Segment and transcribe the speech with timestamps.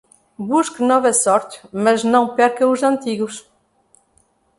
[0.49, 3.47] Busque nova sorte, mas não perca os antigos.